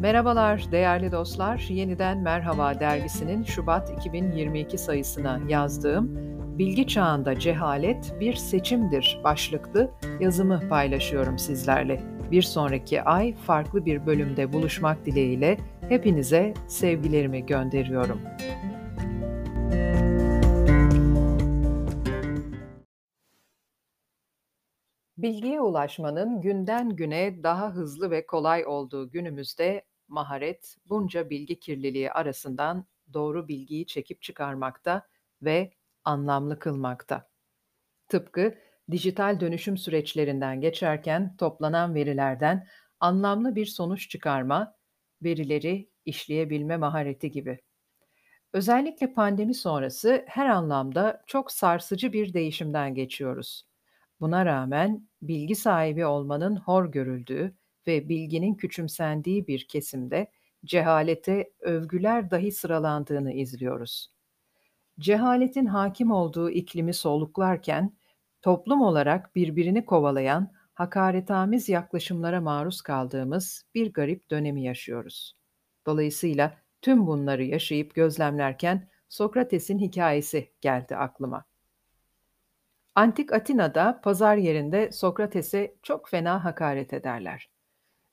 Merhabalar 0.00 0.72
değerli 0.72 1.12
dostlar. 1.12 1.66
Yeniden 1.68 2.18
Merhaba 2.18 2.80
dergisinin 2.80 3.44
Şubat 3.44 3.90
2022 3.90 4.78
sayısına 4.78 5.40
yazdığım 5.48 6.10
Bilgi 6.58 6.86
Çağında 6.86 7.38
Cehalet 7.38 8.14
Bir 8.20 8.34
Seçimdir 8.34 9.20
başlıklı 9.24 9.90
yazımı 10.20 10.68
paylaşıyorum 10.68 11.38
sizlerle. 11.38 12.02
Bir 12.30 12.42
sonraki 12.42 13.02
ay 13.02 13.34
farklı 13.34 13.86
bir 13.86 14.06
bölümde 14.06 14.52
buluşmak 14.52 15.06
dileğiyle 15.06 15.58
hepinize 15.88 16.54
sevgilerimi 16.68 17.46
gönderiyorum. 17.46 18.20
Bilgiye 25.18 25.60
ulaşmanın 25.60 26.40
günden 26.40 26.96
güne 26.96 27.42
daha 27.42 27.70
hızlı 27.70 28.10
ve 28.10 28.26
kolay 28.26 28.66
olduğu 28.66 29.10
günümüzde 29.10 29.89
maharet 30.10 30.76
bunca 30.86 31.30
bilgi 31.30 31.60
kirliliği 31.60 32.12
arasından 32.12 32.86
doğru 33.12 33.48
bilgiyi 33.48 33.86
çekip 33.86 34.22
çıkarmakta 34.22 35.08
ve 35.42 35.72
anlamlı 36.04 36.58
kılmakta. 36.58 37.30
Tıpkı 38.08 38.54
dijital 38.90 39.40
dönüşüm 39.40 39.78
süreçlerinden 39.78 40.60
geçerken 40.60 41.36
toplanan 41.36 41.94
verilerden 41.94 42.66
anlamlı 43.00 43.56
bir 43.56 43.66
sonuç 43.66 44.08
çıkarma, 44.10 44.74
verileri 45.22 45.90
işleyebilme 46.04 46.76
mahareti 46.76 47.30
gibi. 47.30 47.60
Özellikle 48.52 49.12
pandemi 49.12 49.54
sonrası 49.54 50.24
her 50.28 50.46
anlamda 50.46 51.22
çok 51.26 51.52
sarsıcı 51.52 52.12
bir 52.12 52.34
değişimden 52.34 52.94
geçiyoruz. 52.94 53.66
Buna 54.20 54.46
rağmen 54.46 55.08
bilgi 55.22 55.54
sahibi 55.54 56.06
olmanın 56.06 56.56
hor 56.56 56.92
görüldüğü 56.92 57.56
ve 57.86 58.08
bilginin 58.08 58.54
küçümsendiği 58.54 59.46
bir 59.46 59.64
kesimde 59.68 60.30
cehalete 60.64 61.50
övgüler 61.60 62.30
dahi 62.30 62.52
sıralandığını 62.52 63.32
izliyoruz. 63.32 64.10
Cehaletin 65.00 65.66
hakim 65.66 66.10
olduğu 66.10 66.50
iklimi 66.50 66.94
soluklarken 66.94 67.92
toplum 68.42 68.82
olarak 68.82 69.36
birbirini 69.36 69.84
kovalayan 69.84 70.52
hakaretamiz 70.74 71.68
yaklaşımlara 71.68 72.40
maruz 72.40 72.82
kaldığımız 72.82 73.64
bir 73.74 73.92
garip 73.92 74.30
dönemi 74.30 74.62
yaşıyoruz. 74.62 75.36
Dolayısıyla 75.86 76.56
tüm 76.82 77.06
bunları 77.06 77.44
yaşayıp 77.44 77.94
gözlemlerken 77.94 78.88
Sokrates'in 79.08 79.78
hikayesi 79.78 80.52
geldi 80.60 80.96
aklıma. 80.96 81.44
Antik 82.94 83.32
Atina'da 83.32 84.00
pazar 84.00 84.36
yerinde 84.36 84.92
Sokrates'e 84.92 85.74
çok 85.82 86.08
fena 86.08 86.44
hakaret 86.44 86.92
ederler. 86.92 87.50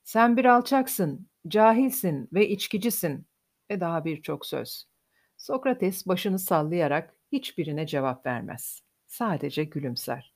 Sen 0.08 0.36
bir 0.36 0.44
alçaksın, 0.44 1.28
cahilsin 1.48 2.28
ve 2.32 2.48
içkicisin 2.48 3.26
ve 3.70 3.80
daha 3.80 4.04
birçok 4.04 4.46
söz. 4.46 4.88
Sokrates 5.36 6.06
başını 6.06 6.38
sallayarak 6.38 7.14
hiçbirine 7.32 7.86
cevap 7.86 8.26
vermez. 8.26 8.82
Sadece 9.06 9.64
gülümser. 9.64 10.32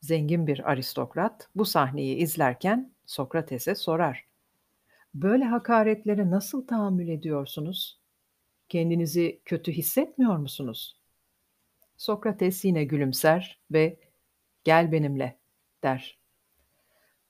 Zengin 0.00 0.46
bir 0.46 0.70
aristokrat 0.70 1.48
bu 1.54 1.64
sahneyi 1.64 2.16
izlerken 2.16 2.94
Sokrates'e 3.06 3.74
sorar. 3.74 4.26
Böyle 5.14 5.44
hakaretlere 5.44 6.30
nasıl 6.30 6.66
tahammül 6.66 7.08
ediyorsunuz? 7.08 8.00
Kendinizi 8.68 9.42
kötü 9.44 9.72
hissetmiyor 9.72 10.36
musunuz? 10.36 11.00
Sokrates 11.96 12.64
yine 12.64 12.84
gülümser 12.84 13.60
ve 13.70 14.00
"Gel 14.64 14.92
benimle." 14.92 15.38
der. 15.82 16.21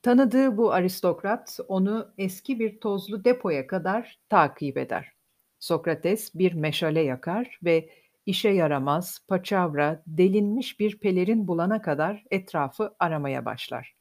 Tanıdığı 0.02 0.56
bu 0.56 0.72
aristokrat 0.72 1.58
onu 1.68 2.14
eski 2.18 2.58
bir 2.58 2.80
tozlu 2.80 3.24
depoya 3.24 3.66
kadar 3.66 4.20
takip 4.28 4.76
eder. 4.76 5.12
Sokrates 5.58 6.34
bir 6.34 6.52
meşale 6.52 7.00
yakar 7.00 7.58
ve 7.64 7.90
işe 8.26 8.48
yaramaz, 8.48 9.18
paçavra, 9.28 10.02
delinmiş 10.06 10.80
bir 10.80 10.98
pelerin 10.98 11.48
bulana 11.48 11.82
kadar 11.82 12.24
etrafı 12.30 12.94
aramaya 12.98 13.44
başlar. 13.44 13.94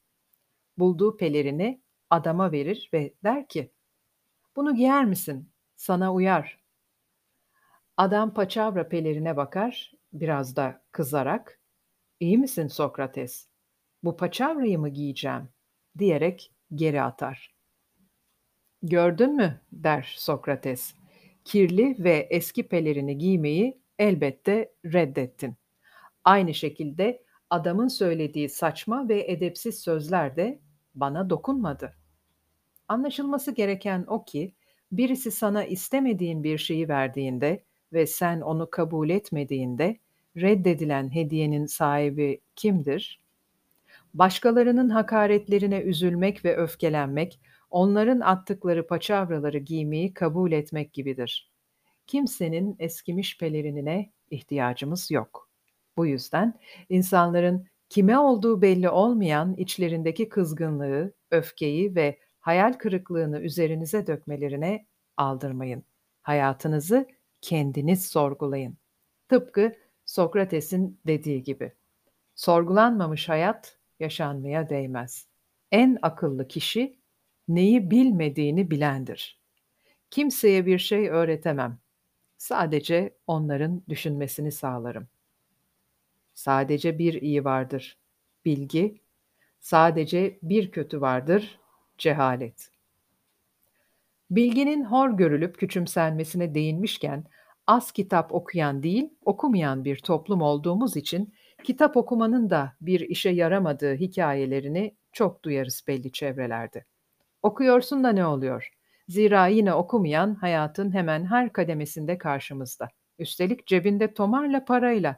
Bulduğu 0.77 1.17
pelerini 1.17 1.81
adama 2.09 2.51
verir 2.51 2.89
ve 2.93 3.13
der 3.23 3.47
ki, 3.47 3.71
"Bunu 4.55 4.75
giyer 4.75 5.05
misin? 5.05 5.51
Sana 5.75 6.13
uyar." 6.13 6.59
Adam 7.97 8.33
paçavra 8.33 8.89
pelerine 8.89 9.37
bakar 9.37 9.91
biraz 10.13 10.55
da 10.55 10.83
kızarak, 10.91 11.59
"İyi 12.19 12.37
misin 12.37 12.67
Sokrates? 12.67 13.49
Bu 14.03 14.17
paçavrayı 14.17 14.79
mı 14.79 14.89
giyeceğim?" 14.89 15.49
Diyerek 15.97 16.51
geri 16.75 17.01
atar. 17.01 17.55
"Gördün 18.83 19.35
mü?" 19.35 19.61
der 19.71 20.13
Sokrates. 20.17 20.95
"Kirli 21.45 21.95
ve 21.99 22.27
eski 22.29 22.67
pelerini 22.67 23.17
giymeyi 23.17 23.81
elbette 23.99 24.73
reddettin. 24.85 25.55
Aynı 26.23 26.53
şekilde 26.53 27.23
adamın 27.49 27.87
söylediği 27.87 28.49
saçma 28.49 29.09
ve 29.09 29.31
edepsiz 29.31 29.79
sözler 29.79 30.35
de 30.35 30.59
bana 30.95 31.29
dokunmadı. 31.29 31.93
Anlaşılması 32.87 33.51
gereken 33.51 34.05
o 34.07 34.25
ki, 34.25 34.55
birisi 34.91 35.31
sana 35.31 35.65
istemediğin 35.65 36.43
bir 36.43 36.57
şeyi 36.57 36.89
verdiğinde 36.89 37.63
ve 37.93 38.07
sen 38.07 38.41
onu 38.41 38.69
kabul 38.69 39.09
etmediğinde 39.09 39.97
reddedilen 40.37 41.15
hediyenin 41.15 41.65
sahibi 41.65 42.41
kimdir? 42.55 43.20
Başkalarının 44.13 44.89
hakaretlerine 44.89 45.81
üzülmek 45.81 46.45
ve 46.45 46.57
öfkelenmek, 46.57 47.39
onların 47.69 48.19
attıkları 48.19 48.87
paçavraları 48.87 49.57
giymeyi 49.57 50.13
kabul 50.13 50.51
etmek 50.51 50.93
gibidir. 50.93 51.51
Kimsenin 52.07 52.75
eskimiş 52.79 53.37
pelerinine 53.37 54.11
ihtiyacımız 54.29 55.11
yok. 55.11 55.49
Bu 55.97 56.05
yüzden 56.05 56.59
insanların 56.89 57.67
kime 57.89 58.19
olduğu 58.19 58.61
belli 58.61 58.89
olmayan 58.89 59.55
içlerindeki 59.55 60.29
kızgınlığı, 60.29 61.13
öfkeyi 61.31 61.95
ve 61.95 62.19
hayal 62.39 62.73
kırıklığını 62.73 63.39
üzerinize 63.39 64.07
dökmelerine 64.07 64.85
aldırmayın. 65.17 65.83
Hayatınızı 66.21 67.07
kendiniz 67.41 68.05
sorgulayın. 68.05 68.77
Tıpkı 69.29 69.71
Sokrates'in 70.05 70.99
dediği 71.07 71.43
gibi. 71.43 71.73
Sorgulanmamış 72.35 73.29
hayat 73.29 73.80
yaşanmaya 74.01 74.69
değmez. 74.69 75.27
En 75.71 75.97
akıllı 76.01 76.47
kişi 76.47 76.99
neyi 77.47 77.91
bilmediğini 77.91 78.71
bilendir. 78.71 79.39
Kimseye 80.11 80.65
bir 80.65 80.79
şey 80.79 81.09
öğretemem. 81.09 81.79
Sadece 82.37 83.17
onların 83.27 83.83
düşünmesini 83.89 84.51
sağlarım. 84.51 85.07
Sadece 86.33 86.99
bir 86.99 87.21
iyi 87.21 87.45
vardır. 87.45 87.97
Bilgi, 88.45 89.01
sadece 89.59 90.39
bir 90.43 90.71
kötü 90.71 91.01
vardır. 91.01 91.59
Cehalet. 91.97 92.71
Bilginin 94.31 94.83
hor 94.83 95.09
görülüp 95.09 95.57
küçümsenmesine 95.57 96.55
değinmişken 96.55 97.25
az 97.67 97.91
kitap 97.91 98.33
okuyan 98.33 98.83
değil, 98.83 99.09
okumayan 99.25 99.85
bir 99.85 99.97
toplum 99.97 100.41
olduğumuz 100.41 100.97
için 100.97 101.33
kitap 101.63 101.97
okumanın 101.97 102.49
da 102.49 102.73
bir 102.81 102.99
işe 102.99 103.29
yaramadığı 103.29 103.95
hikayelerini 103.95 104.95
çok 105.11 105.43
duyarız 105.43 105.83
belli 105.87 106.11
çevrelerde. 106.11 106.85
Okuyorsun 107.43 108.03
da 108.03 108.09
ne 108.09 108.25
oluyor? 108.25 108.69
Zira 109.07 109.47
yine 109.47 109.73
okumayan 109.73 110.35
hayatın 110.35 110.93
hemen 110.93 111.25
her 111.25 111.53
kademesinde 111.53 112.17
karşımızda. 112.17 112.89
Üstelik 113.19 113.67
cebinde 113.67 114.13
tomarla 114.13 114.65
parayla 114.65 115.17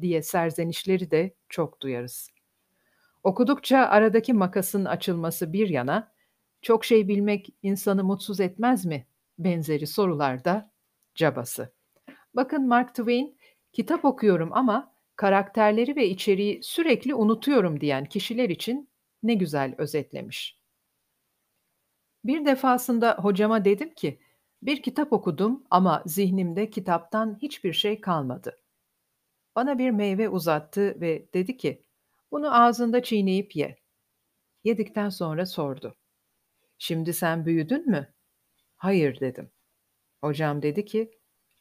diye 0.00 0.22
serzenişleri 0.22 1.10
de 1.10 1.34
çok 1.48 1.80
duyarız. 1.80 2.30
Okudukça 3.22 3.78
aradaki 3.78 4.32
makasın 4.32 4.84
açılması 4.84 5.52
bir 5.52 5.68
yana, 5.68 6.12
çok 6.62 6.84
şey 6.84 7.08
bilmek 7.08 7.54
insanı 7.62 8.04
mutsuz 8.04 8.40
etmez 8.40 8.84
mi? 8.84 9.06
Benzeri 9.38 9.86
sorularda 9.86 10.70
cabası. 11.14 11.72
Bakın 12.34 12.68
Mark 12.68 12.94
Twain, 12.94 13.38
kitap 13.72 14.04
okuyorum 14.04 14.50
ama 14.52 14.92
karakterleri 15.20 15.96
ve 15.96 16.08
içeriği 16.08 16.62
sürekli 16.62 17.14
unutuyorum 17.14 17.80
diyen 17.80 18.04
kişiler 18.04 18.48
için 18.48 18.90
ne 19.22 19.34
güzel 19.34 19.74
özetlemiş. 19.78 20.60
Bir 22.24 22.44
defasında 22.46 23.14
hocama 23.14 23.64
dedim 23.64 23.94
ki, 23.94 24.20
bir 24.62 24.82
kitap 24.82 25.12
okudum 25.12 25.64
ama 25.70 26.02
zihnimde 26.06 26.70
kitaptan 26.70 27.38
hiçbir 27.42 27.72
şey 27.72 28.00
kalmadı. 28.00 28.58
Bana 29.56 29.78
bir 29.78 29.90
meyve 29.90 30.28
uzattı 30.28 31.00
ve 31.00 31.28
dedi 31.34 31.56
ki, 31.56 31.84
bunu 32.30 32.62
ağzında 32.62 33.02
çiğneyip 33.02 33.56
ye. 33.56 33.76
Yedikten 34.64 35.08
sonra 35.08 35.46
sordu. 35.46 35.96
Şimdi 36.78 37.12
sen 37.12 37.46
büyüdün 37.46 37.90
mü? 37.90 38.14
Hayır 38.76 39.20
dedim. 39.20 39.50
Hocam 40.20 40.62
dedi 40.62 40.84
ki, 40.84 41.10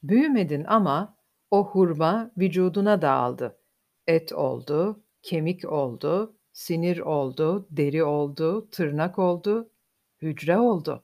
büyümedin 0.03 0.63
ama 0.63 1.18
o 1.51 1.65
hurma 1.65 2.31
vücuduna 2.37 3.01
dağıldı. 3.01 3.59
Et 4.07 4.33
oldu, 4.33 5.03
kemik 5.21 5.71
oldu, 5.71 6.35
sinir 6.53 6.99
oldu, 6.99 7.67
deri 7.71 8.03
oldu, 8.03 8.69
tırnak 8.69 9.19
oldu, 9.19 9.71
hücre 10.21 10.57
oldu. 10.57 11.03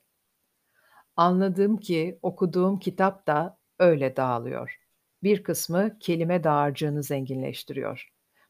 Anladım 1.16 1.78
ki 1.78 2.20
okuduğum 2.22 2.80
kitap 2.80 3.28
da 3.28 3.58
öyle 3.80 4.16
dağılıyor. 4.16 4.80
Bir 5.24 5.44
kısmı 5.44 6.00
kelime 6.00 6.44
dağarcığını 6.44 7.04
zenginleştiriyor. 7.04 8.10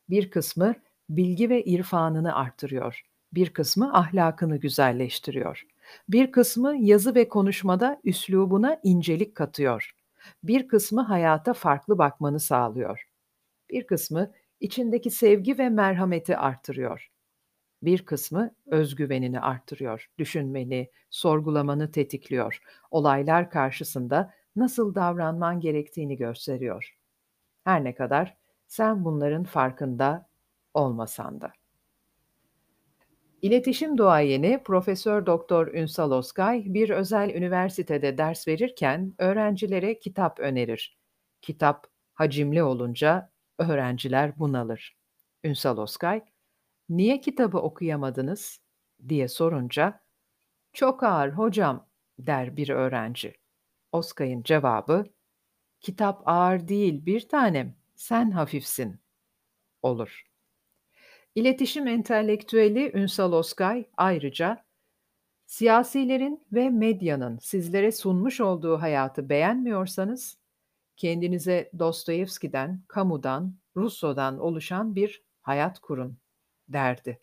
Bir 0.09 0.31
kısmı 0.31 0.75
bilgi 1.09 1.49
ve 1.49 1.63
irfanını 1.63 2.35
artırıyor. 2.35 3.01
Bir 3.33 3.49
kısmı 3.53 3.93
ahlakını 3.93 4.57
güzelleştiriyor. 4.57 5.63
Bir 6.09 6.31
kısmı 6.31 6.75
yazı 6.75 7.15
ve 7.15 7.29
konuşmada 7.29 8.01
üslubuna 8.03 8.79
incelik 8.83 9.35
katıyor. 9.35 9.95
Bir 10.43 10.67
kısmı 10.67 11.01
hayata 11.01 11.53
farklı 11.53 11.97
bakmanı 11.97 12.39
sağlıyor. 12.39 13.03
Bir 13.69 13.87
kısmı 13.87 14.31
içindeki 14.59 15.11
sevgi 15.11 15.57
ve 15.57 15.69
merhameti 15.69 16.37
artırıyor. 16.37 17.11
Bir 17.83 18.05
kısmı 18.05 18.55
özgüvenini 18.65 19.39
artırıyor, 19.39 20.09
düşünmeni, 20.17 20.91
sorgulamanı 21.09 21.91
tetikliyor, 21.91 22.59
olaylar 22.91 23.49
karşısında 23.49 24.33
nasıl 24.55 24.95
davranman 24.95 25.59
gerektiğini 25.59 26.17
gösteriyor. 26.17 26.97
Her 27.63 27.83
ne 27.83 27.95
kadar 27.95 28.37
sen 28.67 29.05
bunların 29.05 29.43
farkında 29.43 30.29
olmasan 30.73 31.41
da. 31.41 31.53
İletişim 33.45 33.97
duayeni 33.97 34.63
Profesör 34.63 35.25
Doktor 35.25 35.67
Ünsal 35.67 36.11
Oskay 36.11 36.63
bir 36.65 36.89
özel 36.89 37.29
üniversitede 37.29 38.17
ders 38.17 38.47
verirken 38.47 39.13
öğrencilere 39.17 39.99
kitap 39.99 40.39
önerir. 40.39 40.97
Kitap 41.41 41.87
hacimli 42.13 42.63
olunca 42.63 43.31
öğrenciler 43.59 44.39
bunalır. 44.39 44.97
Ünsal 45.43 45.77
Oskay, 45.77 46.25
"Niye 46.89 47.21
kitabı 47.21 47.57
okuyamadınız?" 47.57 48.59
diye 49.09 49.27
sorunca, 49.27 50.03
"Çok 50.73 51.03
ağır 51.03 51.29
hocam." 51.29 51.87
der 52.19 52.57
bir 52.57 52.69
öğrenci. 52.69 53.33
Oskay'ın 53.91 54.43
cevabı, 54.43 55.03
"Kitap 55.79 56.21
ağır 56.25 56.67
değil 56.67 57.05
bir 57.05 57.29
tanem, 57.29 57.75
sen 57.95 58.31
hafifsin." 58.31 58.99
olur. 59.81 60.34
İletişim 61.35 61.87
entelektüeli 61.87 62.91
Ünsal 62.93 63.33
Oskay 63.33 63.85
ayrıca, 63.97 64.65
"Siyasilerin 65.45 66.47
ve 66.53 66.69
medyanın 66.69 67.37
sizlere 67.37 67.91
sunmuş 67.91 68.41
olduğu 68.41 68.81
hayatı 68.81 69.29
beğenmiyorsanız, 69.29 70.37
kendinize 70.97 71.71
Dostoyevski'den, 71.79 72.83
Camus'dan, 72.95 73.55
Rousseau'dan 73.77 74.39
oluşan 74.39 74.95
bir 74.95 75.23
hayat 75.41 75.79
kurun." 75.79 76.17
derdi. 76.69 77.21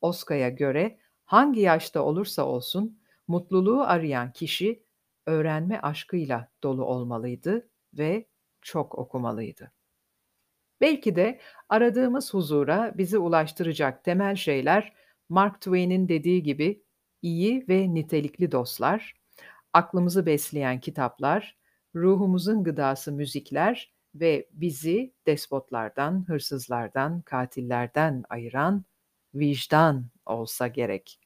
Oskay'a 0.00 0.48
göre 0.48 0.98
hangi 1.24 1.60
yaşta 1.60 2.02
olursa 2.02 2.46
olsun 2.46 3.00
mutluluğu 3.28 3.82
arayan 3.82 4.32
kişi 4.32 4.84
öğrenme 5.26 5.80
aşkıyla 5.80 6.48
dolu 6.62 6.84
olmalıydı 6.84 7.68
ve 7.94 8.26
çok 8.62 8.98
okumalıydı. 8.98 9.72
Belki 10.82 11.16
de 11.16 11.40
aradığımız 11.68 12.34
huzura 12.34 12.92
bizi 12.98 13.18
ulaştıracak 13.18 14.04
temel 14.04 14.36
şeyler 14.36 14.92
Mark 15.28 15.60
Twain'in 15.60 16.08
dediği 16.08 16.42
gibi 16.42 16.82
iyi 17.22 17.68
ve 17.68 17.94
nitelikli 17.94 18.52
dostlar, 18.52 19.14
aklımızı 19.72 20.26
besleyen 20.26 20.80
kitaplar, 20.80 21.56
ruhumuzun 21.94 22.64
gıdası 22.64 23.12
müzikler 23.12 23.92
ve 24.14 24.48
bizi 24.52 25.14
despotlardan, 25.26 26.28
hırsızlardan, 26.28 27.20
katillerden 27.22 28.24
ayıran 28.28 28.84
vicdan 29.34 30.06
olsa 30.26 30.68
gerek. 30.68 31.20